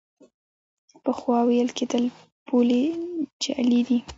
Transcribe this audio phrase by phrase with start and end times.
[1.03, 2.03] پخوا ویل کېدل
[2.47, 2.83] پولې
[3.43, 3.97] جعلي دي.